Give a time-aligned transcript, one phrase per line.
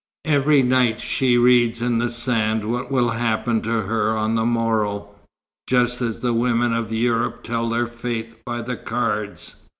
[0.25, 5.09] Every night she reads in the sand what will happen to her on the morrow,
[5.69, 9.57] just as the women of Europe tell their fate by the cards.